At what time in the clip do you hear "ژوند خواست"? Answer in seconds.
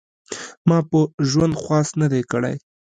1.29-1.93